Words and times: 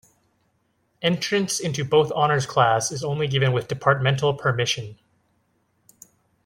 Entrance 1.03 1.59
into 1.59 1.85
both 1.85 2.11
honors 2.13 2.47
class 2.47 2.91
is 2.91 3.03
only 3.03 3.27
given 3.27 3.51
with 3.53 3.67
departmental 3.67 4.33
permission. 4.33 4.97